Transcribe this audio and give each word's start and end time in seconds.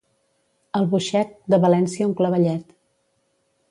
Albuixec, 0.79 1.37
de 1.55 1.61
València 1.69 2.11
un 2.11 2.19
clavellet. 2.23 2.77